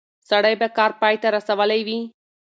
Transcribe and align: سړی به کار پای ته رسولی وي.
سړی 0.29 0.53
به 0.61 0.67
کار 0.77 0.91
پای 1.01 1.15
ته 1.21 1.27
رسولی 1.35 1.81
وي. 1.87 1.99